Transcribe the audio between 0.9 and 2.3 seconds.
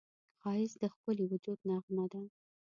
ښکلي وجود نغمه ده